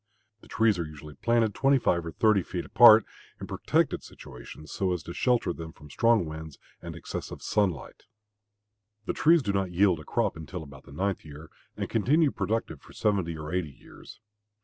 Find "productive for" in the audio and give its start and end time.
12.31-12.93